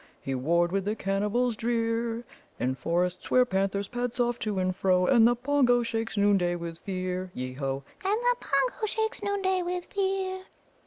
He 0.19 0.33
warred 0.33 0.71
wi' 0.71 0.79
the 0.79 0.95
Cannibals 0.95 1.55
drear, 1.55 2.25
In 2.59 2.73
forests 2.73 3.29
where 3.29 3.45
panthers 3.45 3.87
pad 3.87 4.13
soft 4.13 4.41
to 4.41 4.57
and 4.57 4.75
fro, 4.75 5.05
And 5.05 5.27
the 5.27 5.35
Pongo 5.35 5.83
shakes 5.83 6.17
noonday 6.17 6.55
with 6.55 6.79
fear 6.79 7.29
Yeo 7.35 7.59
ho! 7.59 7.83
And 8.03 8.19
the 8.19 8.35
Pongo 8.39 8.87
shakes 8.87 9.21
noonday 9.21 9.61
with 9.61 9.85
fear. 9.85 10.45